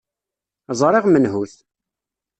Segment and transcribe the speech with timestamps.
[0.79, 1.55] Ẓriɣ menhu-t.